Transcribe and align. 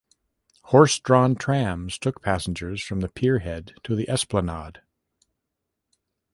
Horse-drawn 0.63 1.35
trams 1.35 1.99
took 1.99 2.23
passengers 2.23 2.81
from 2.81 3.01
the 3.01 3.07
pier 3.07 3.37
head 3.37 3.75
to 3.83 3.95
the 3.95 4.09
esplanade. 4.09 4.81